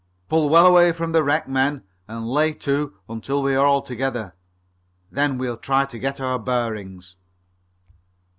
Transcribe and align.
Pull 0.29 0.49
well 0.49 0.65
away 0.65 0.91
from 0.91 1.11
the 1.11 1.23
wreck, 1.23 1.47
men, 1.47 1.83
and 2.07 2.27
lay 2.27 2.53
to 2.53 2.95
until 3.07 3.43
we 3.43 3.55
are 3.55 3.67
all 3.67 3.83
together. 3.83 4.33
Then 5.11 5.37
we'll 5.37 5.57
try 5.57 5.85
to 5.85 5.99
get 5.99 6.19
our 6.19 6.39
bearings." 6.39 7.17